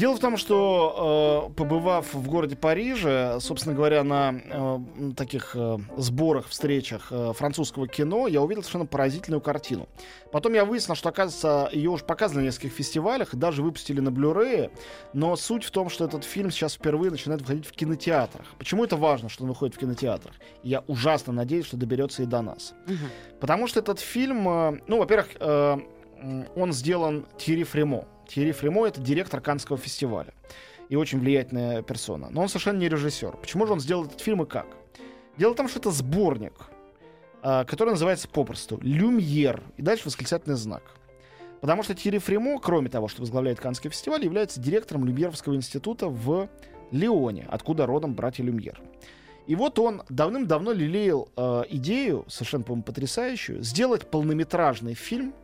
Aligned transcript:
Дело 0.00 0.16
в 0.16 0.18
том, 0.18 0.38
что 0.38 1.50
э, 1.50 1.52
побывав 1.58 2.14
в 2.14 2.26
городе 2.26 2.56
Париже, 2.56 3.36
собственно 3.38 3.74
говоря, 3.74 4.02
на 4.02 4.32
э, 4.32 4.78
таких 5.14 5.54
э, 5.54 5.76
сборах, 5.98 6.48
встречах 6.48 7.08
э, 7.10 7.34
французского 7.34 7.86
кино, 7.86 8.26
я 8.26 8.40
увидел 8.40 8.62
совершенно 8.62 8.86
поразительную 8.86 9.42
картину. 9.42 9.90
Потом 10.32 10.54
я 10.54 10.64
выяснил, 10.64 10.94
что, 10.94 11.10
оказывается, 11.10 11.68
ее 11.74 11.90
уже 11.90 12.02
показывали 12.02 12.44
на 12.44 12.46
нескольких 12.46 12.72
фестивалях, 12.72 13.34
и 13.34 13.36
даже 13.36 13.62
выпустили 13.62 14.00
на 14.00 14.08
Blu-ray, 14.08 14.70
но 15.12 15.36
суть 15.36 15.64
в 15.64 15.70
том, 15.70 15.90
что 15.90 16.06
этот 16.06 16.24
фильм 16.24 16.50
сейчас 16.50 16.76
впервые 16.76 17.10
начинает 17.10 17.42
выходить 17.42 17.66
в 17.66 17.72
кинотеатрах. 17.72 18.46
Почему 18.56 18.84
это 18.84 18.96
важно, 18.96 19.28
что 19.28 19.44
он 19.44 19.50
выходит 19.50 19.74
в 19.74 19.78
кинотеатрах? 19.78 20.34
Я 20.62 20.82
ужасно 20.86 21.34
надеюсь, 21.34 21.66
что 21.66 21.76
доберется 21.76 22.22
и 22.22 22.26
до 22.26 22.40
нас. 22.40 22.72
Потому 23.38 23.66
что 23.66 23.80
этот 23.80 24.00
фильм, 24.00 24.48
э, 24.48 24.80
ну, 24.86 24.96
во-первых, 24.96 25.28
э, 25.38 25.76
он 26.54 26.72
сделан 26.72 27.26
Тири 27.38 27.64
Фремо. 27.64 28.04
Тири 28.28 28.52
Фремо— 28.52 28.86
это 28.88 29.00
директор 29.00 29.40
Каннского 29.40 29.78
фестиваля 29.78 30.32
и 30.88 30.96
очень 30.96 31.20
влиятельная 31.20 31.82
персона. 31.82 32.28
Но 32.30 32.42
он 32.42 32.48
совершенно 32.48 32.78
не 32.78 32.88
режиссер. 32.88 33.36
Почему 33.36 33.66
же 33.66 33.72
он 33.72 33.80
сделал 33.80 34.04
этот 34.04 34.20
фильм 34.20 34.42
и 34.42 34.46
как? 34.46 34.66
Дело 35.36 35.52
в 35.52 35.56
том, 35.56 35.68
что 35.68 35.78
это 35.78 35.90
сборник, 35.90 36.54
а, 37.42 37.64
который 37.64 37.90
называется 37.90 38.28
попросту 38.28 38.78
«Люмьер» 38.82 39.62
и 39.76 39.82
дальше 39.82 40.06
восклицательный 40.06 40.56
знак. 40.56 40.82
Потому 41.60 41.82
что 41.82 41.94
Тири 41.94 42.18
Фремо, 42.18 42.58
кроме 42.58 42.88
того, 42.88 43.08
что 43.08 43.20
возглавляет 43.20 43.60
Каннский 43.60 43.90
фестиваль, 43.90 44.24
является 44.24 44.60
директором 44.60 45.04
Люмьеровского 45.04 45.54
института 45.54 46.08
в 46.08 46.48
Лионе, 46.90 47.46
откуда 47.48 47.86
родом 47.86 48.14
братья 48.14 48.42
Люмьер. 48.42 48.80
И 49.46 49.54
вот 49.54 49.78
он 49.78 50.02
давным-давно 50.08 50.72
лелеял 50.72 51.28
э, 51.36 51.62
идею, 51.70 52.24
совершенно, 52.28 52.64
по-моему, 52.64 52.84
потрясающую, 52.84 53.62
сделать 53.62 54.10
полнометражный 54.10 54.94
фильм 54.94 55.34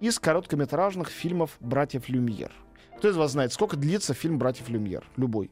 из 0.00 0.18
короткометражных 0.18 1.08
фильмов 1.08 1.56
братьев 1.60 2.08
Люмьер. 2.08 2.52
Кто 2.98 3.08
из 3.08 3.16
вас 3.16 3.32
знает, 3.32 3.52
сколько 3.52 3.76
длится 3.76 4.14
фильм 4.14 4.38
братьев 4.38 4.68
Люмьер? 4.68 5.04
Любой. 5.16 5.50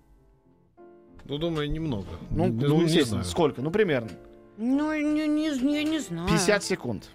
Ну, 1.25 1.39
думаю, 1.39 1.70
немного. 1.70 2.06
Ну, 2.30 2.47
Не- 2.48 2.67
ну, 2.67 2.83
не 2.83 3.02
знаю. 3.02 3.24
сколько? 3.24 3.61
Ну, 3.62 3.70
примерно. 3.70 4.11
Ну, 4.56 4.92
не, 4.94 5.27
не, 5.27 5.48
я 5.74 5.83
не 5.83 5.98
знаю. 5.98 6.28
50 6.28 6.62
секунд. 6.64 7.11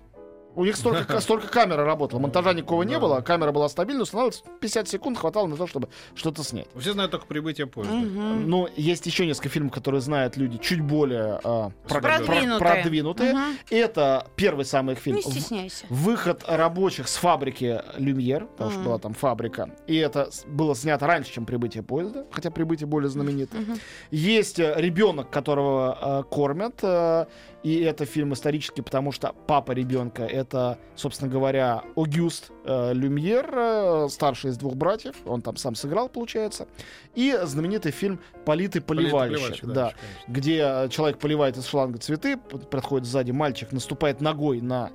У 0.55 0.65
них 0.65 0.75
столько, 0.75 1.19
столько 1.21 1.47
камера 1.47 1.85
работала. 1.85 2.19
Монтажа 2.19 2.53
никакого 2.53 2.83
не 2.83 2.99
было, 2.99 3.21
камера 3.21 3.51
была 3.51 3.69
стабильна, 3.69 4.03
устанавливалась 4.03 4.43
50 4.59 4.87
секунд, 4.87 5.17
хватало 5.17 5.47
на 5.47 5.55
то, 5.55 5.67
чтобы 5.67 5.89
что-то 6.15 6.43
снять. 6.43 6.67
Все 6.77 6.93
знают 6.93 7.11
только 7.11 7.25
прибытие 7.25 7.67
поезда. 7.67 7.93
Мгм. 7.95 8.49
Но 8.49 8.67
есть 8.75 9.05
еще 9.05 9.25
несколько 9.25 9.49
фильмов, 9.49 9.71
которые 9.73 10.01
знают 10.01 10.37
люди 10.37 10.57
чуть 10.57 10.81
более 10.81 11.39
про- 11.41 11.71
Продвинутые. 12.01 12.59
продвинутые. 12.59 13.33
Мгм. 13.33 13.57
Это 13.69 14.27
первый 14.35 14.65
самый 14.65 14.93
их 14.93 14.99
фильм. 14.99 15.17
Не 15.17 15.21
стесняйся. 15.23 15.85
Выход 15.89 16.43
рабочих 16.47 17.07
с 17.07 17.15
фабрики 17.15 17.81
Люмьер, 17.97 18.45
потому 18.45 18.71
что 18.71 18.79
Мгм. 18.79 18.87
была 18.89 18.97
там 18.99 19.13
фабрика, 19.13 19.69
и 19.87 19.95
это 19.95 20.29
было 20.47 20.75
снято 20.75 21.07
раньше, 21.07 21.31
чем 21.31 21.45
прибытие 21.45 21.83
поезда, 21.83 22.25
хотя 22.31 22.51
прибытие 22.51 22.87
более 22.87 23.09
знаменито. 23.09 23.57
Мгм. 23.57 23.79
Есть 24.11 24.59
э, 24.59 24.73
ребенок, 24.77 25.29
которого 25.29 26.21
э, 26.21 26.23
кормят, 26.29 26.75
э, 26.83 27.25
и 27.63 27.79
это 27.81 28.05
фильм 28.05 28.33
исторический, 28.33 28.81
потому 28.81 29.11
что 29.11 29.33
папа 29.47 29.71
ребенка 29.71 30.23
это, 30.23 30.79
собственно 30.95 31.31
говоря, 31.31 31.83
Огюст 31.95 32.51
э, 32.65 32.93
Люмьер, 32.93 33.49
э, 33.53 34.07
старший 34.09 34.51
из 34.51 34.57
двух 34.57 34.75
братьев, 34.75 35.15
он 35.25 35.41
там 35.41 35.57
сам 35.57 35.75
сыграл, 35.75 36.09
получается, 36.09 36.67
и 37.13 37.37
знаменитый 37.43 37.91
фильм 37.91 38.19
«Политый 38.45 38.81
поливальщик», 38.81 39.65
да, 39.65 39.93
конечно. 39.93 39.95
где 40.27 40.87
человек 40.89 41.19
поливает 41.19 41.57
из 41.57 41.65
шланга 41.65 41.99
цветы, 41.99 42.37
подходит 42.37 43.07
сзади 43.07 43.31
мальчик, 43.31 43.71
наступает 43.71 44.21
ногой 44.21 44.61
на 44.61 44.91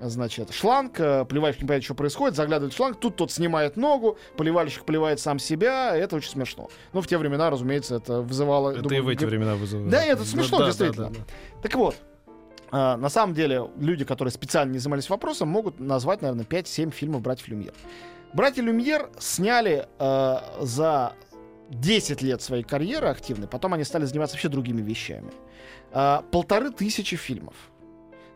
значит, 0.00 0.52
шланг, 0.52 0.98
э, 0.98 1.24
поливальщик 1.24 1.62
не 1.62 1.66
понимает, 1.66 1.84
что 1.84 1.94
происходит, 1.94 2.36
заглядывает 2.36 2.72
в 2.72 2.76
шланг, 2.76 2.98
тут 2.98 3.16
тот 3.16 3.30
снимает 3.30 3.76
ногу, 3.76 4.18
поливальщик 4.36 4.84
поливает 4.84 5.20
сам 5.20 5.38
себя, 5.38 5.94
это 5.96 6.16
очень 6.16 6.30
смешно. 6.30 6.70
Ну, 6.92 7.00
в 7.00 7.06
те 7.06 7.18
времена, 7.18 7.50
разумеется, 7.50 7.96
это 7.96 8.22
вызывало... 8.22 8.70
Это 8.70 8.82
думаю, 8.82 8.98
и 8.98 9.00
в 9.00 9.08
эти 9.08 9.24
времена 9.24 9.56
вызывает. 9.56 9.90
Да, 9.90 10.02
это 10.02 10.24
смешно, 10.24 10.58
да, 10.58 10.64
да, 10.64 10.70
действительно. 10.70 11.10
да, 11.10 11.14
да. 11.18 11.24
Так 11.62 11.74
вот, 11.74 11.96
на 12.72 13.08
самом 13.08 13.34
деле, 13.34 13.68
люди, 13.78 14.04
которые 14.04 14.32
специально 14.32 14.72
не 14.72 14.78
занимались 14.78 15.10
вопросом, 15.10 15.48
могут 15.48 15.80
назвать, 15.80 16.22
наверное, 16.22 16.44
5-7 16.44 16.90
фильмов 16.90 17.22
«Братьев 17.22 17.48
Люмьер». 17.48 17.72
«Братья 18.32 18.62
Люмьер» 18.62 19.10
сняли 19.18 19.88
э, 19.98 20.36
за 20.60 21.14
10 21.70 22.22
лет 22.22 22.42
своей 22.42 22.62
карьеры 22.62 23.08
активной, 23.08 23.48
потом 23.48 23.74
они 23.74 23.84
стали 23.84 24.04
заниматься 24.04 24.34
вообще 24.34 24.48
другими 24.48 24.82
вещами. 24.82 25.32
А, 25.92 26.24
полторы 26.30 26.70
тысячи 26.70 27.16
фильмов. 27.16 27.54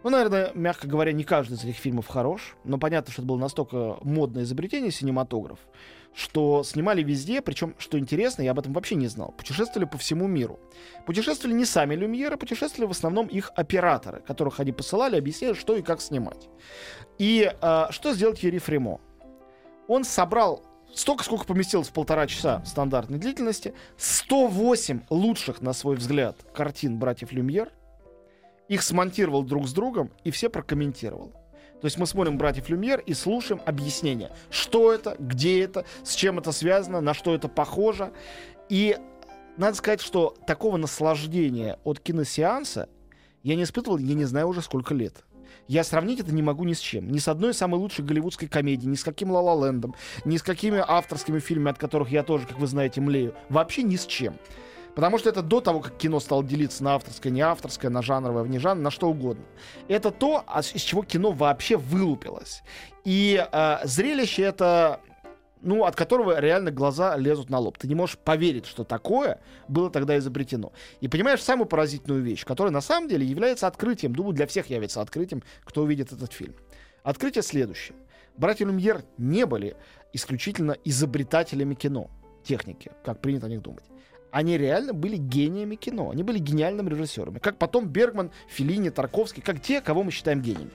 Ну, 0.02 0.10
наверное, 0.10 0.50
мягко 0.54 0.86
говоря, 0.86 1.12
не 1.12 1.24
каждый 1.24 1.54
из 1.54 1.64
этих 1.64 1.76
фильмов 1.76 2.06
хорош, 2.06 2.56
но 2.64 2.78
понятно, 2.78 3.12
что 3.12 3.22
это 3.22 3.28
было 3.28 3.38
настолько 3.38 3.96
модное 4.02 4.44
изобретение 4.44 4.90
синематограф, 4.90 5.58
что 6.14 6.62
снимали 6.62 7.02
везде, 7.02 7.42
причем, 7.42 7.74
что 7.78 7.98
интересно, 7.98 8.42
я 8.42 8.52
об 8.52 8.58
этом 8.58 8.72
вообще 8.72 8.94
не 8.94 9.08
знал, 9.08 9.32
путешествовали 9.32 9.86
по 9.86 9.98
всему 9.98 10.26
миру. 10.26 10.60
Путешествовали 11.06 11.54
не 11.54 11.64
сами 11.64 11.94
Люмьеры, 11.94 12.36
путешествовали 12.36 12.86
в 12.86 12.92
основном 12.92 13.26
их 13.26 13.50
операторы, 13.56 14.20
которых 14.20 14.60
они 14.60 14.72
посылали, 14.72 15.16
объясняли, 15.16 15.54
что 15.54 15.76
и 15.76 15.82
как 15.82 16.00
снимать. 16.00 16.48
И 17.18 17.52
а, 17.60 17.88
что 17.90 18.14
сделал 18.14 18.34
Thierry 18.34 18.58
Фремо? 18.58 19.00
Он 19.88 20.04
собрал 20.04 20.62
столько, 20.94 21.24
сколько 21.24 21.44
поместилось 21.44 21.88
в 21.88 21.92
полтора 21.92 22.26
часа 22.26 22.62
стандартной 22.64 23.18
длительности, 23.18 23.74
108 23.96 25.02
лучших, 25.10 25.60
на 25.60 25.72
свой 25.72 25.96
взгляд, 25.96 26.36
картин 26.54 26.98
братьев 26.98 27.32
Люмьер, 27.32 27.72
их 28.68 28.82
смонтировал 28.82 29.42
друг 29.42 29.66
с 29.66 29.72
другом 29.72 30.10
и 30.22 30.30
все 30.30 30.48
прокомментировал. 30.48 31.32
То 31.84 31.86
есть 31.86 31.98
мы 31.98 32.06
смотрим 32.06 32.38
«Братьев 32.38 32.70
Люмьер» 32.70 33.00
и 33.00 33.12
слушаем 33.12 33.60
объяснения, 33.66 34.32
что 34.48 34.90
это, 34.90 35.16
где 35.18 35.62
это, 35.62 35.84
с 36.02 36.14
чем 36.14 36.38
это 36.38 36.50
связано, 36.50 37.02
на 37.02 37.12
что 37.12 37.34
это 37.34 37.46
похоже. 37.46 38.14
И 38.70 38.96
надо 39.58 39.76
сказать, 39.76 40.00
что 40.00 40.34
такого 40.46 40.78
наслаждения 40.78 41.78
от 41.84 42.00
киносеанса 42.00 42.88
я 43.42 43.54
не 43.54 43.64
испытывал, 43.64 43.98
я 43.98 44.14
не 44.14 44.24
знаю 44.24 44.48
уже 44.48 44.62
сколько 44.62 44.94
лет. 44.94 45.26
Я 45.68 45.84
сравнить 45.84 46.20
это 46.20 46.32
не 46.32 46.40
могу 46.40 46.64
ни 46.64 46.72
с 46.72 46.80
чем. 46.80 47.12
Ни 47.12 47.18
с 47.18 47.28
одной 47.28 47.52
самой 47.52 47.78
лучшей 47.78 48.02
голливудской 48.02 48.48
комедией, 48.48 48.90
ни 48.90 48.96
с 48.96 49.04
каким 49.04 49.30
«Ла-Ла 49.30 49.52
Лэндом», 49.52 49.94
ни 50.24 50.38
с 50.38 50.42
какими 50.42 50.82
авторскими 50.82 51.38
фильмами, 51.38 51.72
от 51.72 51.78
которых 51.78 52.08
я 52.08 52.22
тоже, 52.22 52.46
как 52.46 52.58
вы 52.58 52.66
знаете, 52.66 53.02
млею. 53.02 53.34
Вообще 53.50 53.82
ни 53.82 53.96
с 53.96 54.06
чем. 54.06 54.36
Потому 54.94 55.18
что 55.18 55.28
это 55.28 55.42
до 55.42 55.60
того, 55.60 55.80
как 55.80 55.96
кино 55.96 56.20
стало 56.20 56.44
делиться 56.44 56.84
на 56.84 56.94
авторское, 56.94 57.32
не 57.32 57.40
авторское, 57.40 57.90
на 57.90 58.02
жанровое, 58.02 58.44
вне 58.44 58.60
жанровое, 58.60 58.84
на 58.84 58.90
что 58.90 59.08
угодно. 59.08 59.44
Это 59.88 60.10
то, 60.10 60.44
а 60.46 60.60
из 60.60 60.82
чего 60.82 61.02
кино 61.02 61.32
вообще 61.32 61.76
вылупилось. 61.76 62.62
И 63.04 63.44
э, 63.50 63.76
зрелище 63.84 64.42
это, 64.42 65.00
ну, 65.62 65.84
от 65.84 65.96
которого 65.96 66.38
реально 66.38 66.70
глаза 66.70 67.16
лезут 67.16 67.50
на 67.50 67.58
лоб. 67.58 67.76
Ты 67.76 67.88
не 67.88 67.96
можешь 67.96 68.18
поверить, 68.18 68.66
что 68.66 68.84
такое 68.84 69.40
было 69.66 69.90
тогда 69.90 70.16
изобретено. 70.16 70.72
И 71.00 71.08
понимаешь 71.08 71.42
самую 71.42 71.66
поразительную 71.66 72.22
вещь, 72.22 72.44
которая 72.44 72.72
на 72.72 72.80
самом 72.80 73.08
деле 73.08 73.26
является 73.26 73.66
открытием, 73.66 74.14
думаю, 74.14 74.32
для 74.32 74.46
всех 74.46 74.70
явится 74.70 75.00
открытием, 75.00 75.42
кто 75.64 75.82
увидит 75.82 76.12
этот 76.12 76.32
фильм. 76.32 76.54
Открытие 77.02 77.42
следующее. 77.42 77.96
Братья 78.36 78.64
Люмьер 78.64 79.04
не 79.18 79.44
были 79.44 79.76
исключительно 80.12 80.76
изобретателями 80.84 81.74
кино, 81.74 82.10
техники, 82.44 82.92
как 83.04 83.20
принято 83.20 83.46
о 83.46 83.48
них 83.48 83.60
думать. 83.60 83.84
Они 84.34 84.58
реально 84.58 84.92
были 84.92 85.16
гениями 85.16 85.76
кино. 85.76 86.10
Они 86.10 86.24
были 86.24 86.40
гениальными 86.40 86.90
режиссерами. 86.90 87.38
Как 87.38 87.56
потом 87.56 87.86
Бергман, 87.86 88.32
Феллини, 88.48 88.90
Тарковский, 88.90 89.40
как 89.40 89.60
те, 89.60 89.80
кого 89.80 90.02
мы 90.02 90.10
считаем 90.10 90.42
гениями. 90.42 90.72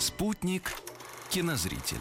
Спутник 0.00 0.72
кинозрителя. 1.30 2.00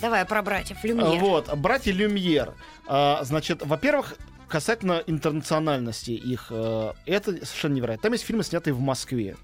Давай 0.00 0.24
про 0.24 0.40
братьев 0.40 0.82
Люмьер. 0.82 1.20
Вот, 1.20 1.54
братья 1.58 1.92
Люмьер. 1.92 2.54
А, 2.86 3.22
значит, 3.22 3.66
во-первых, 3.66 4.16
касательно 4.54 5.02
интернациональности 5.08 6.12
их, 6.12 6.46
э, 6.50 6.92
это 7.06 7.44
совершенно 7.44 7.74
невероятно. 7.74 8.04
Там 8.04 8.12
есть 8.12 8.24
фильмы, 8.24 8.44
снятые 8.44 8.72
в 8.72 8.78
Москве. 8.78 9.36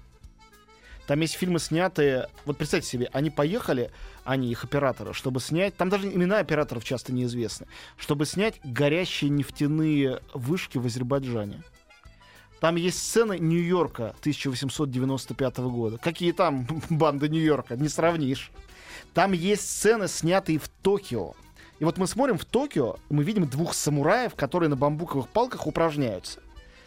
Там 1.05 1.19
есть 1.19 1.33
фильмы, 1.33 1.59
снятые... 1.59 2.29
Вот 2.45 2.57
представьте 2.57 2.87
себе, 2.87 3.09
они 3.11 3.29
поехали, 3.29 3.91
они, 4.23 4.49
их 4.49 4.63
операторы, 4.63 5.13
чтобы 5.13 5.41
снять... 5.41 5.75
Там 5.75 5.89
даже 5.89 6.07
имена 6.07 6.37
операторов 6.37 6.85
часто 6.85 7.11
неизвестны. 7.11 7.67
Чтобы 7.97 8.25
снять 8.25 8.61
горящие 8.63 9.29
нефтяные 9.31 10.21
вышки 10.33 10.77
в 10.77 10.85
Азербайджане. 10.85 11.61
Там 12.61 12.77
есть 12.77 12.99
сцены 12.99 13.37
Нью-Йорка 13.37 14.15
1895 14.21 15.57
года. 15.57 15.97
Какие 15.97 16.31
там 16.31 16.65
банды 16.89 17.27
Нью-Йорка, 17.27 17.75
не 17.75 17.89
сравнишь. 17.89 18.49
Там 19.13 19.33
есть 19.33 19.69
сцены, 19.69 20.07
снятые 20.07 20.57
в 20.57 20.69
Токио. 20.69 21.33
И 21.81 21.83
вот 21.83 21.97
мы 21.97 22.05
смотрим 22.05 22.37
в 22.37 22.45
Токио, 22.45 22.97
мы 23.09 23.23
видим 23.23 23.47
двух 23.47 23.73
самураев, 23.73 24.35
которые 24.35 24.69
на 24.69 24.75
бамбуковых 24.75 25.27
палках 25.27 25.65
упражняются. 25.65 26.39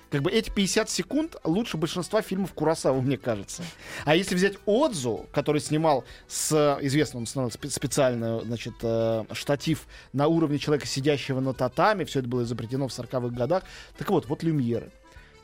Как 0.08 0.22
бы 0.22 0.30
эти 0.30 0.50
50 0.50 0.88
секунд 0.88 1.34
лучше 1.42 1.76
большинства 1.76 2.22
фильмов 2.22 2.52
Курасавы, 2.52 3.02
мне 3.02 3.18
кажется. 3.18 3.64
А 4.04 4.14
если 4.14 4.36
взять 4.36 4.54
Отзу, 4.66 5.26
который 5.32 5.60
снимал 5.60 6.04
с... 6.28 6.52
Спе- 6.80 7.70
специально, 7.70 8.38
значит, 8.42 8.74
э, 8.82 9.24
штатив 9.32 9.88
на 10.12 10.28
уровне 10.28 10.60
человека, 10.60 10.86
сидящего 10.86 11.40
на 11.40 11.54
татами. 11.54 12.04
Все 12.04 12.20
это 12.20 12.28
было 12.28 12.44
изобретено 12.44 12.86
в 12.86 12.96
40-х 12.96 13.34
годах. 13.34 13.64
Так 13.98 14.10
вот, 14.10 14.28
вот 14.28 14.44
Люмьеры. 14.44 14.92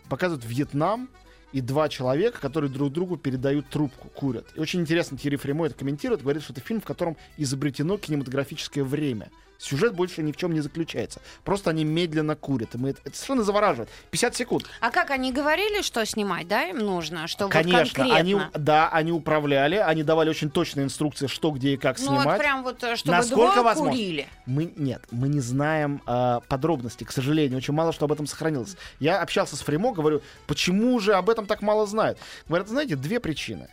Показывают 0.08 0.44
Вьетнам, 0.44 1.11
и 1.52 1.61
два 1.61 1.88
человека, 1.88 2.41
которые 2.41 2.70
друг 2.70 2.93
другу 2.93 3.17
передают 3.17 3.69
трубку, 3.69 4.08
курят. 4.08 4.47
И 4.56 4.61
очень 4.61 4.81
интересно, 4.81 5.19
Тири 5.19 5.37
Фремо 5.37 5.67
это 5.67 5.75
комментирует, 5.75 6.23
говорит, 6.23 6.43
что 6.43 6.52
это 6.52 6.61
фильм, 6.61 6.81
в 6.81 6.85
котором 6.85 7.17
изобретено 7.37 7.97
кинематографическое 7.99 8.85
время. 8.85 9.31
Сюжет 9.60 9.94
больше 9.94 10.22
ни 10.22 10.32
в 10.32 10.36
чем 10.38 10.52
не 10.54 10.60
заключается. 10.60 11.20
Просто 11.44 11.68
они 11.68 11.84
медленно 11.84 12.34
курят. 12.34 12.74
И 12.74 12.78
мы 12.78 12.90
это, 12.90 13.02
это 13.04 13.14
совершенно 13.14 13.42
завораживает. 13.42 13.90
50 14.10 14.34
секунд. 14.34 14.64
А 14.80 14.90
как 14.90 15.10
они 15.10 15.32
говорили, 15.32 15.82
что 15.82 16.04
снимать, 16.06 16.48
да, 16.48 16.64
им 16.64 16.78
нужно? 16.78 17.26
Что 17.26 17.44
вот 17.44 17.52
Конечно, 17.52 18.04
они, 18.04 18.32
конкретно? 18.32 18.58
да, 18.58 18.88
они 18.88 19.12
управляли, 19.12 19.76
они 19.76 20.02
давали 20.02 20.30
очень 20.30 20.50
точные 20.50 20.84
инструкции, 20.84 21.26
что, 21.26 21.50
где 21.50 21.74
и 21.74 21.76
как 21.76 21.98
Ну 21.98 22.06
снимать. 22.06 22.26
вот 22.26 22.38
прям 22.38 22.62
вот, 22.62 22.82
э, 22.82 22.96
чтобы 22.96 23.18
Насколько 23.18 23.62
возможно. 23.62 23.92
курили. 23.92 24.28
Мы 24.46 24.72
нет, 24.76 25.02
мы 25.10 25.28
не 25.28 25.40
знаем 25.40 26.00
э, 26.06 26.40
подробностей, 26.48 27.04
к 27.04 27.12
сожалению, 27.12 27.58
очень 27.58 27.74
мало 27.74 27.92
что 27.92 28.06
об 28.06 28.12
этом 28.12 28.26
сохранилось. 28.26 28.76
Я 28.98 29.20
общался 29.20 29.56
с 29.56 29.60
Фремо, 29.60 29.92
говорю, 29.92 30.22
почему 30.46 30.98
же 31.00 31.12
об 31.12 31.28
этом 31.28 31.44
так 31.44 31.60
мало 31.60 31.86
знают? 31.86 32.18
Говорят, 32.48 32.68
знаете, 32.68 32.96
две 32.96 33.20
причины. 33.20 33.68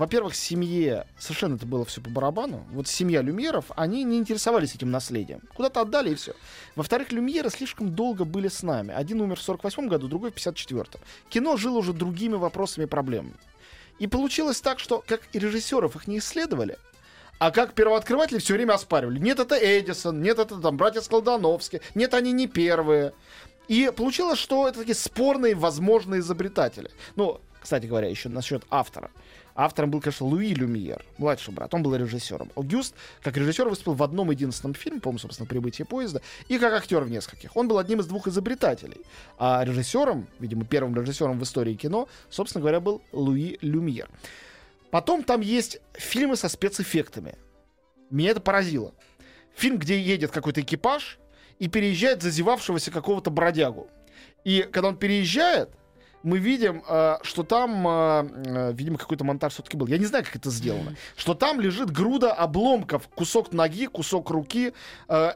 Во-первых, 0.00 0.34
семье 0.34 1.06
совершенно 1.18 1.56
это 1.56 1.66
было 1.66 1.84
все 1.84 2.00
по 2.00 2.08
барабану. 2.08 2.66
Вот 2.72 2.88
семья 2.88 3.20
Люмьеров, 3.20 3.66
они 3.76 4.02
не 4.02 4.16
интересовались 4.16 4.74
этим 4.74 4.90
наследием. 4.90 5.42
Куда-то 5.54 5.82
отдали 5.82 6.12
и 6.12 6.14
все. 6.14 6.32
Во-вторых, 6.74 7.12
Люмьеры 7.12 7.50
слишком 7.50 7.94
долго 7.94 8.24
были 8.24 8.48
с 8.48 8.62
нами. 8.62 8.94
Один 8.94 9.20
умер 9.20 9.36
в 9.36 9.42
48 9.42 9.88
году, 9.88 10.08
другой 10.08 10.30
в 10.30 10.34
54-м. 10.36 11.02
Кино 11.28 11.58
жило 11.58 11.76
уже 11.76 11.92
другими 11.92 12.36
вопросами 12.36 12.84
и 12.84 12.88
проблемами. 12.88 13.34
И 13.98 14.06
получилось 14.06 14.62
так, 14.62 14.78
что 14.78 15.04
как 15.06 15.20
и 15.34 15.38
режиссеров 15.38 15.96
их 15.96 16.06
не 16.06 16.16
исследовали, 16.16 16.78
а 17.38 17.50
как 17.50 17.74
первооткрыватели 17.74 18.38
все 18.38 18.54
время 18.54 18.72
оспаривали. 18.72 19.18
Нет, 19.18 19.38
это 19.38 19.54
Эдисон, 19.54 20.22
нет, 20.22 20.38
это 20.38 20.58
там 20.62 20.78
братья 20.78 21.02
Сколдановские, 21.02 21.82
нет, 21.94 22.14
они 22.14 22.32
не 22.32 22.46
первые. 22.46 23.12
И 23.68 23.92
получилось, 23.94 24.38
что 24.38 24.66
это 24.66 24.78
такие 24.78 24.94
спорные 24.94 25.54
возможные 25.54 26.20
изобретатели. 26.20 26.90
Ну, 27.16 27.42
кстати 27.60 27.84
говоря, 27.84 28.08
еще 28.08 28.30
насчет 28.30 28.64
автора. 28.70 29.10
Автором 29.62 29.90
был, 29.90 30.00
конечно, 30.00 30.24
Луи 30.24 30.54
Люмьер, 30.54 31.04
младший 31.18 31.52
брат. 31.52 31.74
Он 31.74 31.82
был 31.82 31.94
режиссером. 31.94 32.50
Огюст, 32.56 32.94
как 33.22 33.36
режиссер, 33.36 33.68
выступил 33.68 33.92
в 33.92 34.02
одном 34.02 34.30
единственном 34.30 34.72
фильме, 34.72 35.00
по-моему, 35.00 35.18
собственно, 35.18 35.46
«Прибытие 35.46 35.84
поезда», 35.84 36.22
и 36.48 36.56
как 36.56 36.72
актер 36.72 37.02
в 37.02 37.10
нескольких. 37.10 37.54
Он 37.58 37.68
был 37.68 37.76
одним 37.76 38.00
из 38.00 38.06
двух 38.06 38.26
изобретателей. 38.26 39.02
А 39.38 39.62
режиссером, 39.62 40.28
видимо, 40.38 40.64
первым 40.64 40.96
режиссером 40.96 41.38
в 41.38 41.42
истории 41.42 41.74
кино, 41.74 42.08
собственно 42.30 42.62
говоря, 42.62 42.80
был 42.80 43.02
Луи 43.12 43.58
Люмьер. 43.60 44.08
Потом 44.90 45.24
там 45.24 45.42
есть 45.42 45.78
фильмы 45.92 46.36
со 46.36 46.48
спецэффектами. 46.48 47.34
Меня 48.08 48.30
это 48.30 48.40
поразило. 48.40 48.94
Фильм, 49.54 49.76
где 49.76 50.00
едет 50.00 50.30
какой-то 50.30 50.62
экипаж 50.62 51.18
и 51.58 51.68
переезжает 51.68 52.22
зазевавшегося 52.22 52.90
какого-то 52.90 53.28
бродягу. 53.28 53.90
И 54.42 54.66
когда 54.72 54.88
он 54.88 54.96
переезжает, 54.96 55.68
мы 56.22 56.38
видим, 56.38 56.82
э, 56.86 57.16
что 57.22 57.42
там, 57.42 57.86
э, 57.86 58.28
э, 58.46 58.72
видимо, 58.72 58.98
какой-то 58.98 59.24
монтаж 59.24 59.54
все-таки 59.54 59.76
был. 59.76 59.86
Я 59.86 59.98
не 59.98 60.06
знаю, 60.06 60.24
как 60.24 60.36
это 60.36 60.50
сделано. 60.50 60.96
Что 61.16 61.34
там 61.34 61.60
лежит 61.60 61.90
груда 61.90 62.32
обломков, 62.32 63.08
кусок 63.08 63.52
ноги, 63.52 63.86
кусок 63.86 64.30
руки 64.30 64.72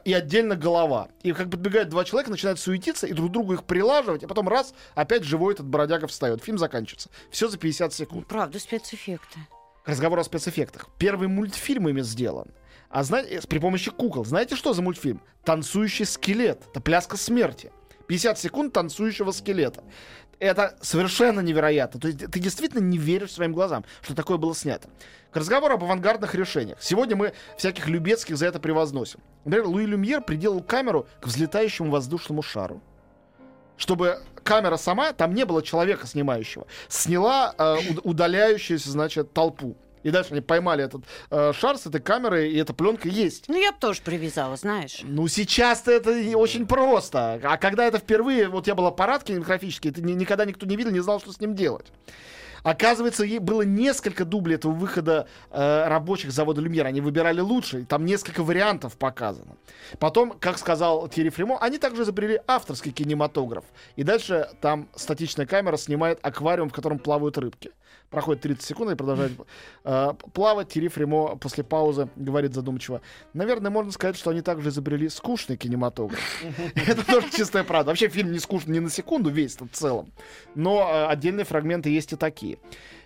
и 0.05 0.13
отдельно 0.13 0.55
голова. 0.55 1.09
И 1.23 1.31
как 1.31 1.49
подбегают 1.49 1.89
два 1.89 2.03
человека, 2.03 2.31
начинают 2.31 2.59
суетиться 2.59 3.07
и 3.07 3.13
друг 3.13 3.31
другу 3.31 3.53
их 3.53 3.63
прилаживать, 3.63 4.23
а 4.23 4.27
потом 4.27 4.47
раз, 4.47 4.73
опять 4.93 5.23
живой 5.23 5.53
этот 5.53 5.67
бродяга 5.67 6.07
встает. 6.07 6.43
Фильм 6.43 6.57
заканчивается. 6.57 7.09
Все 7.29 7.47
за 7.47 7.57
50 7.57 7.93
секунд. 7.93 8.27
Правда, 8.27 8.59
спецэффекты. 8.59 9.39
Разговор 9.85 10.19
о 10.19 10.23
спецэффектах. 10.23 10.87
Первый 10.97 11.27
мультфильм 11.27 11.89
ими 11.89 12.01
сделан. 12.01 12.47
А 12.89 13.03
знаете, 13.03 13.45
при 13.47 13.59
помощи 13.59 13.91
кукол. 13.91 14.25
Знаете, 14.25 14.55
что 14.55 14.73
за 14.73 14.81
мультфильм? 14.81 15.21
Танцующий 15.43 16.05
скелет. 16.05 16.61
Это 16.71 16.81
пляска 16.81 17.17
смерти. 17.17 17.71
50 18.07 18.39
секунд 18.39 18.73
танцующего 18.73 19.31
скелета. 19.31 19.83
Это 20.39 20.75
совершенно 20.81 21.39
невероятно. 21.39 21.99
То 21.99 22.07
есть 22.07 22.19
ты 22.19 22.39
действительно 22.39 22.81
не 22.81 22.97
веришь 22.97 23.31
своим 23.31 23.53
глазам, 23.53 23.85
что 24.01 24.15
такое 24.15 24.37
было 24.37 24.53
снято. 24.53 24.89
К 25.31 25.37
разговору 25.37 25.75
об 25.75 25.83
авангардных 25.83 26.35
решениях. 26.35 26.77
Сегодня 26.81 27.15
мы 27.15 27.33
всяких 27.57 27.87
Любецких 27.87 28.37
за 28.37 28.47
это 28.47 28.59
превозносим. 28.59 29.19
Например, 29.43 29.67
Луи 29.67 29.85
Люмьер 29.85 30.21
приделал 30.21 30.61
камеру 30.61 31.07
к 31.21 31.27
взлетающему 31.27 31.89
воздушному 31.89 32.41
шару. 32.41 32.81
Чтобы 33.77 34.19
камера 34.43 34.77
сама, 34.77 35.11
там 35.11 35.33
не 35.33 35.45
было 35.45 35.61
человека 35.61 36.07
снимающего, 36.07 36.65
сняла 36.87 37.53
э, 37.57 37.77
уд- 37.89 38.01
удаляющуюся, 38.03 38.89
значит, 38.89 39.33
толпу. 39.33 39.75
И 40.05 40.11
дальше 40.11 40.33
они 40.33 40.41
поймали 40.41 40.83
этот 40.83 41.03
э, 41.31 41.51
шар 41.53 41.79
с 41.79 41.87
этой 41.87 41.99
камерой, 41.99 42.51
и 42.51 42.57
эта 42.59 42.75
пленка 42.75 43.09
есть. 43.09 43.45
Ну, 43.47 43.59
я 43.59 43.71
бы 43.71 43.79
тоже 43.79 44.01
привязала, 44.03 44.55
знаешь. 44.55 44.99
Ну, 45.01 45.27
сейчас-то 45.27 45.91
это 45.91 46.11
очень 46.37 46.67
просто. 46.67 47.39
А 47.43 47.57
когда 47.57 47.85
это 47.87 47.97
впервые, 47.97 48.47
вот 48.47 48.67
я 48.67 48.75
был 48.75 48.85
аппарат 48.85 49.23
кинематографический, 49.23 49.89
это 49.89 50.03
ни- 50.03 50.11
никогда 50.11 50.45
никто 50.45 50.67
не 50.67 50.75
видел, 50.75 50.91
не 50.91 50.99
знал, 50.99 51.19
что 51.19 51.31
с 51.31 51.39
ним 51.39 51.55
делать. 51.55 51.87
Оказывается, 52.61 53.23
ей 53.23 53.39
было 53.39 53.63
несколько 53.63 54.25
дублей 54.25 54.55
этого 54.57 54.73
выхода 54.73 55.27
э, 55.49 55.87
рабочих 55.87 56.31
завода 56.31 56.61
Люмьер. 56.61 56.85
Они 56.85 57.01
выбирали 57.01 57.39
лучше. 57.39 57.81
и 57.81 57.85
Там 57.85 58.05
несколько 58.05 58.43
вариантов 58.43 58.97
показано. 58.97 59.55
Потом, 59.97 60.31
как 60.39 60.59
сказал 60.59 61.07
Тири 61.07 61.29
Фремо, 61.29 61.57
они 61.61 61.79
также 61.79 62.03
изобрели 62.03 62.41
авторский 62.47 62.91
кинематограф. 62.91 63.65
И 63.95 64.03
дальше 64.03 64.49
там 64.61 64.87
статичная 64.95 65.47
камера 65.47 65.77
снимает 65.77 66.19
аквариум, 66.21 66.69
в 66.69 66.73
котором 66.73 66.99
плавают 66.99 67.37
рыбки. 67.39 67.71
Проходит 68.15 68.43
30 68.43 68.63
секунд 68.63 68.91
и 68.91 68.95
продолжает 68.95 69.33
э, 69.83 70.13
плавать. 70.31 70.69
Тири 70.69 70.87
Фремо 70.87 71.35
после 71.35 71.65
паузы 71.65 72.07
говорит 72.15 72.53
задумчиво. 72.53 73.01
Наверное, 73.33 73.69
можно 73.69 73.91
сказать, 73.91 74.15
что 74.15 74.29
они 74.29 74.39
также 74.39 74.69
изобрели 74.69 75.09
скучный 75.09 75.57
кинематограф. 75.57 76.17
Это 76.75 77.05
тоже 77.05 77.29
чистая 77.29 77.65
правда. 77.65 77.91
Вообще 77.91 78.07
фильм 78.07 78.31
не 78.31 78.39
скучный 78.39 78.75
ни 78.75 78.79
на 78.79 78.89
секунду, 78.89 79.29
весь 79.29 79.59
в 79.59 79.67
целом. 79.73 80.13
Но 80.55 80.89
э, 80.89 81.07
отдельные 81.07 81.43
фрагменты 81.43 81.89
есть 81.89 82.13
и 82.13 82.15
такие. 82.15 82.57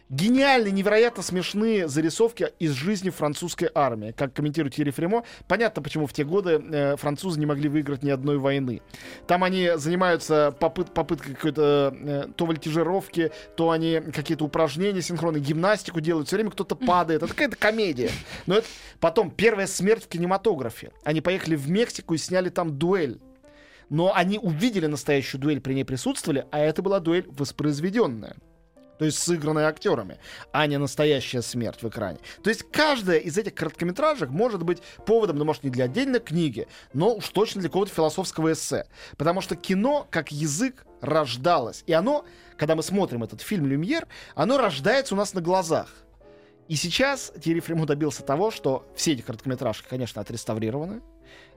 Гениальные, 0.09 0.71
невероятно 0.71 1.21
смешные 1.21 1.87
зарисовки 1.87 2.51
из 2.57 2.71
жизни 2.71 3.11
французской 3.11 3.69
армии. 3.75 4.11
Как 4.11 4.33
комментирует 4.33 4.73
Тири 4.73 4.89
Фремо, 4.89 5.23
понятно, 5.47 5.83
почему 5.83 6.07
в 6.07 6.13
те 6.13 6.23
годы 6.23 6.59
э, 6.71 6.95
французы 6.95 7.39
не 7.39 7.45
могли 7.45 7.69
выиграть 7.69 8.01
ни 8.01 8.09
одной 8.09 8.39
войны. 8.39 8.81
Там 9.27 9.43
они 9.43 9.69
занимаются 9.75 10.51
попыт, 10.59 10.95
попыткой 10.95 11.35
какой-то 11.35 11.95
э, 11.95 12.25
то 12.35 12.47
вольтижировки, 12.47 13.31
то 13.55 13.69
они 13.69 13.99
какие-то 13.99 14.45
упражнения 14.45 15.03
синхронные, 15.03 15.43
гимнастику 15.43 16.01
делают. 16.01 16.25
Все 16.25 16.37
время 16.37 16.49
кто-то 16.49 16.73
падает. 16.75 17.21
Это 17.21 17.31
какая-то 17.31 17.57
комедия. 17.57 18.09
Но 18.47 18.55
это 18.55 18.67
потом 18.99 19.29
первая 19.29 19.67
смерть 19.67 20.05
в 20.05 20.07
кинематографе. 20.07 20.91
Они 21.03 21.21
поехали 21.21 21.55
в 21.55 21.69
Мексику 21.69 22.15
и 22.15 22.17
сняли 22.17 22.49
там 22.49 22.79
дуэль. 22.79 23.19
Но 23.89 24.11
они 24.15 24.39
увидели 24.39 24.87
настоящую 24.87 25.39
дуэль, 25.39 25.61
при 25.61 25.75
ней 25.75 25.83
присутствовали, 25.83 26.47
а 26.49 26.57
это 26.57 26.81
была 26.81 26.99
дуэль 26.99 27.27
воспроизведенная. 27.27 28.35
То 28.99 29.05
есть 29.05 29.17
сыгранная 29.17 29.67
актерами, 29.67 30.19
а 30.51 30.67
не 30.67 30.77
настоящая 30.77 31.41
смерть 31.41 31.81
в 31.81 31.87
экране. 31.87 32.19
То 32.43 32.49
есть 32.49 32.63
каждая 32.69 33.17
из 33.17 33.37
этих 33.37 33.55
короткометражек 33.55 34.29
может 34.29 34.63
быть 34.63 34.83
поводом, 35.05 35.37
ну, 35.37 35.45
может, 35.45 35.63
не 35.63 35.69
для 35.69 35.85
отдельной 35.85 36.19
книги, 36.19 36.67
но 36.93 37.15
уж 37.15 37.29
точно 37.29 37.61
для 37.61 37.69
какого-то 37.69 37.93
философского 37.93 38.51
эссе. 38.51 38.87
Потому 39.17 39.39
что 39.39 39.55
кино, 39.55 40.05
как 40.11 40.33
язык, 40.33 40.85
рождалось. 40.99 41.83
И 41.87 41.93
оно, 41.93 42.25
когда 42.57 42.75
мы 42.75 42.83
смотрим 42.83 43.23
этот 43.23 43.41
фильм 43.41 43.65
«Люмьер», 43.67 44.05
оно 44.35 44.57
рождается 44.57 45.15
у 45.15 45.17
нас 45.17 45.33
на 45.33 45.39
глазах. 45.39 45.87
И 46.67 46.75
сейчас 46.75 47.31
Тири 47.41 47.61
Фрему 47.61 47.85
добился 47.85 48.21
того, 48.21 48.51
что 48.51 48.85
все 48.95 49.13
эти 49.13 49.21
короткометражки, 49.21 49.87
конечно, 49.89 50.21
отреставрированы. 50.21 51.01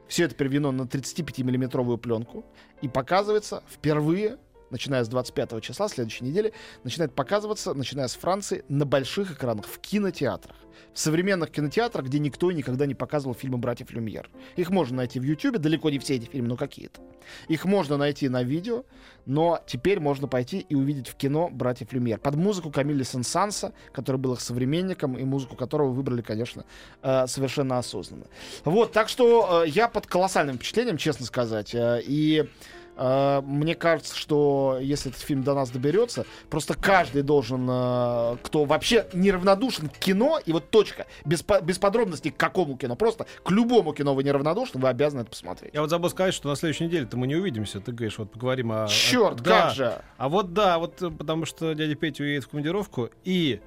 Все 0.07 0.25
это 0.25 0.37
переведено 0.37 0.71
на 0.71 0.83
35-миллиметровую 0.83 1.99
пленку 1.99 2.45
и 2.83 2.89
показывается 2.89 3.65
впервые, 3.69 4.39
начиная 4.73 5.05
с 5.05 5.09
25 5.09 5.63
числа 5.63 5.89
следующей 5.89 6.25
недели, 6.25 6.53
начинает 6.83 7.15
показываться, 7.15 7.75
начиная 7.75 8.09
с 8.09 8.15
Франции, 8.17 8.65
на 8.69 8.85
больших 8.85 9.31
экранах, 9.31 9.67
в 9.67 9.79
кинотеатрах. 9.79 10.57
В 10.93 10.99
современных 10.99 11.51
кинотеатрах, 11.51 12.07
где 12.07 12.19
никто 12.19 12.51
никогда 12.51 12.87
не 12.87 12.95
показывал 12.95 13.35
фильмы 13.35 13.59
братьев 13.59 13.93
Люмьер. 13.93 14.29
Их 14.57 14.71
можно 14.71 14.97
найти 14.97 15.21
в 15.21 15.23
Ютубе, 15.23 15.59
далеко 15.59 15.91
не 15.91 15.99
все 15.99 16.17
эти 16.17 16.27
фильмы, 16.27 16.49
но 16.49 16.57
какие-то. 16.57 17.01
Их 17.49 17.65
можно 17.65 17.97
найти 17.97 18.29
на 18.29 18.43
видео, 18.43 18.85
но 19.25 19.61
теперь 19.67 20.01
можно 20.01 20.27
пойти 20.29 20.59
и 20.69 20.75
увидеть 20.75 21.09
в 21.09 21.15
кино 21.15 21.49
братьев 21.51 21.93
Люмьер. 21.93 22.19
Под 22.19 22.35
музыку 22.35 22.71
Камиля 22.71 23.05
Сен-Санса, 23.05 23.73
который 23.93 24.17
был 24.17 24.33
их 24.35 24.41
современником, 24.41 25.17
и 25.17 25.25
музыку 25.25 25.57
которого 25.57 25.91
выбрали, 25.91 26.23
конечно, 26.23 26.65
э, 27.03 27.27
совершенно 27.27 27.79
осознанно. 27.79 28.27
Вот, 28.65 28.93
так 28.93 29.09
что 29.09 29.63
э, 29.65 29.69
я 29.69 29.89
под 29.89 30.07
колоссальным 30.07 30.57
впечатлением, 30.57 30.97
честно 30.97 31.27
сказать. 31.27 31.75
э, 31.75 32.01
И 32.05 32.49
Мне 32.97 33.75
кажется, 33.75 34.17
что 34.17 34.79
если 34.81 35.11
этот 35.11 35.23
фильм 35.23 35.43
до 35.43 35.55
нас 35.55 35.71
доберется, 35.71 36.27
просто 36.51 36.75
каждый 36.75 37.23
должен, 37.23 37.67
э, 37.69 38.37
кто 38.43 38.65
вообще 38.65 39.07
неравнодушен 39.13 39.89
к 39.89 39.99
кино, 39.99 40.39
и 40.45 40.53
вот 40.53 40.71
точка, 40.71 41.07
без, 41.25 41.43
без 41.63 41.79
подробностей 41.79 42.31
к 42.31 42.37
какому 42.37 42.77
кино, 42.77 42.95
просто 42.97 43.27
к 43.43 43.51
любому 43.51 43.93
кино 43.93 44.15
вы 44.15 44.23
неравнодушны, 44.25 44.81
вы 44.81 44.89
обязаны 44.89 45.23
это 45.23 45.31
посмотреть. 45.31 45.73
Я 45.75 45.81
вот 45.81 45.91
забыл 45.91 46.11
сказать, 46.11 46.35
что 46.35 46.49
на 46.49 46.57
следующей 46.57 46.85
неделе-то 46.85 47.17
мы 47.17 47.27
не 47.27 47.35
увидимся. 47.37 47.81
Ты 47.81 47.93
говоришь, 47.93 48.19
вот 48.19 48.31
поговорим 48.31 48.73
о... 48.73 48.85
о- 48.85 48.89
Черт, 48.89 49.41
да. 49.43 49.63
как 49.63 49.75
же! 49.75 50.03
А 50.19 50.29
вот 50.29 50.53
да, 50.53 50.79
вот 50.79 51.01
э, 51.03 51.11
потому 51.11 51.47
что 51.47 51.73
дядя 51.75 51.95
Петя 51.95 52.23
уедет 52.23 52.45
в 52.45 52.49
командировку, 52.49 53.11
и 53.25 53.61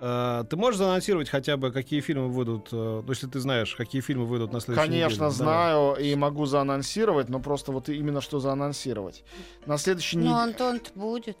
э, 0.00 0.44
ты 0.48 0.56
можешь 0.56 0.78
заанонсировать 0.78 1.28
хотя 1.28 1.56
бы, 1.56 1.70
какие 1.72 2.00
фильмы 2.00 2.28
выйдут, 2.28 2.68
э, 2.72 3.02
ну, 3.04 3.08
если 3.08 3.26
ты 3.26 3.38
знаешь, 3.40 3.74
какие 3.76 4.00
фильмы 4.02 4.24
выйдут 4.26 4.52
на 4.52 4.60
следующей 4.60 4.88
неделе? 4.88 5.02
Конечно, 5.04 5.26
Да. 5.26 5.30
знаю 5.30 5.94
и 5.96 6.14
могу 6.14 6.46
заанонсировать, 6.46 7.28
но 7.28 7.40
просто 7.40 7.72
вот 7.72 7.88
именно 7.88 8.20
что 8.20 8.40
заанонсировать. 8.40 9.24
На 9.66 9.76
следующей 9.78 10.16
Ну, 10.16 10.22
неделе... 10.24 10.38
Антон 10.40 10.80
будет. 10.94 11.36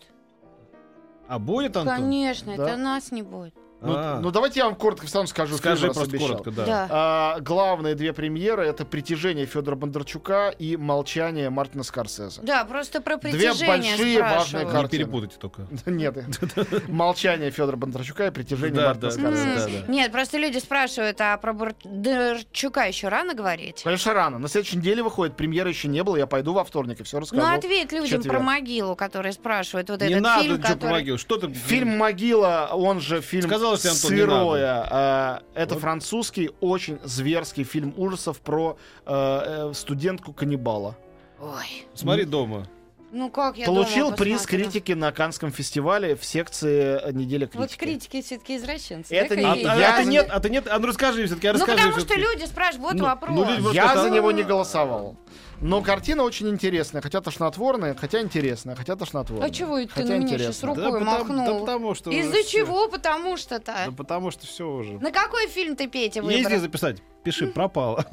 А 1.28 1.38
будет, 1.38 1.76
Антон? 1.76 1.96
Конечно, 1.96 2.56
Да. 2.56 2.68
это 2.68 2.76
нас 2.76 3.12
не 3.12 3.22
будет. 3.22 3.54
Ну, 3.82 3.94
А. 3.96 4.20
ну, 4.20 4.30
давайте 4.30 4.60
я 4.60 4.66
вам 4.66 4.74
коротко 4.74 5.06
равно 5.12 5.26
скажу. 5.26 5.56
Скажи 5.56 5.82
фильм, 5.82 5.94
просто 5.94 6.10
обещал. 6.10 6.28
коротко, 6.28 6.50
да. 6.50 6.66
Да. 6.66 6.86
А, 6.90 7.40
главные 7.40 7.94
две 7.94 8.12
премьеры 8.12 8.64
это 8.64 8.84
«Притяжение» 8.84 9.46
Федора 9.46 9.76
Бондарчука 9.76 10.50
и 10.58 10.76
«Молчание» 10.76 11.50
Мартина 11.50 11.82
Скорсезе. 11.82 12.40
Да, 12.42 12.64
просто 12.64 13.00
про 13.00 13.16
Две 13.16 13.30
притяжение 13.32 13.66
большие 13.68 14.20
важные 14.20 14.34
спрашивают. 14.34 14.68
Не 14.68 14.72
картины. 14.72 14.98
перепутайте 15.04 15.36
только. 15.38 15.66
Нет, 15.86 16.16
«Молчание» 16.88 17.50
Федора 17.50 17.76
Бондарчука 17.76 18.26
и 18.26 18.30
«Притяжение» 18.30 18.84
Мартина 18.84 19.10
Скорсезе. 19.10 19.84
Нет, 19.88 20.12
просто 20.12 20.38
люди 20.38 20.58
спрашивают, 20.58 21.20
а 21.20 21.36
про 21.38 21.52
Бондарчука 21.52 22.82
еще 22.86 23.08
рано 23.08 23.34
говорить? 23.34 23.82
Конечно, 23.82 24.12
рано. 24.14 24.38
На 24.38 24.48
следующей 24.48 24.76
неделе 24.78 25.02
выходит, 25.02 25.36
премьеры 25.36 25.70
еще 25.70 25.88
не 25.88 26.02
было, 26.02 26.16
я 26.16 26.26
пойду 26.26 26.52
во 26.52 26.64
вторник 26.64 27.00
и 27.00 27.02
все 27.02 27.20
расскажу. 27.20 27.42
Ну, 27.42 27.54
ответь 27.54 27.92
людям 27.92 28.22
про 28.22 28.40
могилу, 28.40 28.94
которые 28.96 29.32
спрашивают. 29.32 29.88
Вот 29.90 30.00
Не 30.00 30.08
этот 30.08 30.22
надо, 30.22 30.42
фильм, 30.42 30.54
что 30.58 30.62
который... 30.68 30.88
помогил. 30.88 31.18
Что 31.18 31.36
ты... 31.36 31.52
Фильм 31.52 31.96
«Могила», 31.98 32.70
он 32.72 33.00
же 33.00 33.20
фильм 33.20 33.48
Сказал, 33.48 33.69
что, 33.76 33.90
Антон, 33.90 34.10
«Сырое». 34.10 34.88
э, 34.90 35.38
Это 35.54 35.74
Вот. 35.74 35.80
французский, 35.82 36.50
очень 36.60 36.98
зверский 37.04 37.64
фильм 37.64 37.94
ужасов 37.96 38.40
про 38.40 38.76
э, 39.06 39.68
э, 39.70 39.72
студентку-каннибала. 39.74 40.96
Ой, 41.40 41.86
Смотри 41.94 42.24
дома. 42.24 42.66
ну 43.12 43.30
как 43.30 43.56
я 43.56 43.66
Получил 43.66 44.06
дома 44.06 44.16
приз 44.18 44.42
посмотрю? 44.42 44.64
критики 44.66 44.92
на 44.92 45.10
Канском 45.10 45.50
фестивале 45.50 46.14
в 46.16 46.24
секции 46.24 47.00
э, 47.02 47.12
«Неделя 47.12 47.46
критики». 47.46 47.58
Вот 47.58 47.76
критики 47.76 48.22
все-таки 48.22 48.56
извращенцы. 48.56 49.14
Это 49.14 49.34
да, 49.36 49.40
не- 49.56 49.64
А, 49.64 49.72
а- 49.72 49.76
я 49.76 49.94
а 49.94 50.02
ты 50.02 50.04
нет, 50.08 50.26
а 50.30 50.40
ты 50.40 50.50
нет, 50.50 50.66
а 50.70 50.78
ну 50.78 50.86
расскажи 50.86 51.24
все-таки, 51.26 51.48
Ну, 51.48 51.54
расскажи 51.54 51.76
потому 51.78 51.98
что 52.00 52.14
люди 52.14 52.44
спрашивают, 52.44 52.82
вот 52.82 52.94
Ну, 53.00 53.04
вопрос. 53.04 53.30
ну, 53.36 53.44
люди 53.44 53.62
просто 53.62 53.74
Я 53.76 53.96
за 53.96 54.10
него 54.10 54.30
не 54.32 54.42
голосовал. 54.42 55.16
Но 55.62 55.82
картина 55.82 56.22
очень 56.22 56.48
интересная, 56.48 57.02
хотя 57.02 57.20
тошнотворная, 57.20 57.94
хотя 57.94 58.20
интересная, 58.22 58.74
хотя 58.74 58.96
тошнотворная. 58.96 59.46
А 59.46 59.50
чего 59.50 59.78
это 59.78 59.94
ты 59.94 60.04
на 60.04 60.18
меня 60.18 60.38
сейчас 60.38 60.62
рукой 60.64 60.84
Да 60.84 61.00
махнул? 61.00 61.44
да 61.46 61.58
потому 61.60 61.94
что... 61.94 62.10
Из-за 62.10 62.42
чего? 62.44 62.88
Потому 62.88 63.36
что-то. 63.36 63.74
Да 63.86 63.92
потому 63.94 64.30
что 64.30 64.46
все 64.46 64.66
уже. 64.66 64.94
На 65.00 65.12
какой 65.12 65.48
фильм 65.48 65.76
ты, 65.76 65.86
Петя, 65.86 66.20
Езди 66.22 66.42
выбрал? 66.44 66.60
записать. 66.60 67.02
Пиши, 67.24 67.46
пропало. 67.54 68.06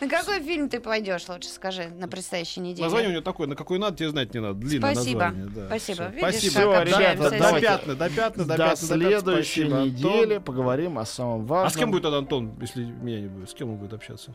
На 0.00 0.08
какой 0.08 0.40
фильм 0.42 0.68
ты 0.68 0.80
пойдешь, 0.80 1.26
лучше 1.28 1.48
скажи, 1.48 1.88
на 1.88 2.06
предстоящей 2.06 2.60
неделе? 2.60 2.84
Название 2.84 3.08
у 3.08 3.12
него 3.12 3.22
такое, 3.22 3.46
на 3.46 3.56
какой 3.56 3.78
надо, 3.78 3.96
тебе 3.96 4.10
знать 4.10 4.34
не 4.34 4.40
надо. 4.40 4.54
Длинное 4.54 4.94
Спасибо. 4.94 5.20
название. 5.24 5.46
да. 5.54 5.66
Спасибо. 5.68 6.04
Видишь, 6.08 6.50
Спасибо. 6.52 6.72
как 6.74 6.90
До- 6.90 6.98
пятна, 6.98 7.30
до 7.30 7.60
пятна, 7.60 7.94
до 7.94 8.08
пятна, 8.10 8.44
до 8.56 8.76
следующей 8.76 9.64
недели 9.68 10.36
поговорим 10.38 10.98
о 10.98 11.06
самом 11.06 11.46
важном. 11.46 11.66
А 11.66 11.70
с 11.70 11.76
кем 11.76 11.90
будет 11.90 12.02
тогда 12.02 12.18
Антон, 12.18 12.52
если 12.60 12.84
меня 12.84 13.20
не 13.22 13.28
будет? 13.28 13.48
С 13.48 13.54
кем 13.54 13.70
он 13.70 13.76
будет 13.76 13.94
общаться? 13.94 14.34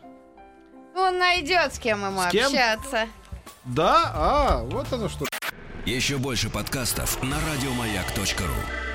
Он 0.96 1.18
найдет, 1.20 1.74
с 1.76 1.80
кем 1.80 2.06
ему 2.06 2.22
С 2.22 2.32
кем? 2.32 2.48
общаться. 2.48 3.08
Да? 3.66 4.12
А, 4.14 4.64
вот 4.64 4.92
оно 4.94 5.10
что. 5.10 5.26
Еще 5.86 6.18
больше 6.18 6.50
подкастов 6.50 7.22
на 7.22 7.36
радиомаяк.ру. 7.42 8.95